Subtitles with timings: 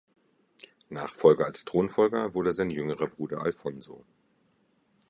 [0.89, 4.03] Nachfolger als Thronfolger wurde sein jüngerer Bruder Alphonso.